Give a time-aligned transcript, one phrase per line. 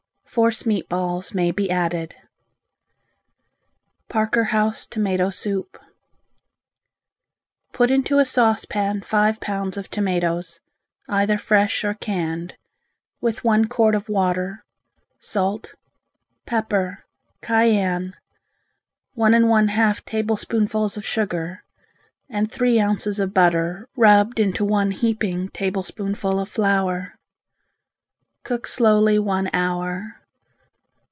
[0.31, 2.15] Force meat balls may be added.
[4.07, 5.77] Parker House Tomato Soup
[7.73, 10.61] Put into a saucepan five pounds of tomatoes,
[11.09, 12.55] either fresh or canned,
[13.19, 14.63] with one quart of water,
[15.19, 15.75] salt,
[16.45, 17.03] pepper,
[17.41, 18.15] cayenne,
[19.15, 21.61] one and one half tablespoonfuls of sugar,
[22.29, 27.15] and three ounces of butter, rubbed into one heaping tablespoonful of flour.
[28.45, 30.15] Cook slowly one hour.